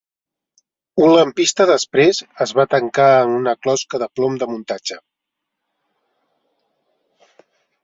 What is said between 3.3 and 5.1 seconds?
una closca de plom de muntatge.